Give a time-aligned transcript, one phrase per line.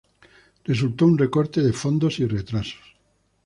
[0.63, 2.95] Resultó en recortes de fondos y retrasos.